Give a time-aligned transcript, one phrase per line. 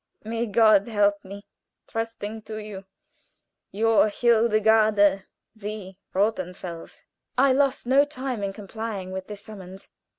[0.23, 1.45] May God help me!
[1.87, 2.85] Trusting to you,
[3.71, 5.99] Your, "HILDEGARDE v.
[6.15, 7.05] ROTHENFELS."
[7.37, 9.89] I lost no time in complying with this summons.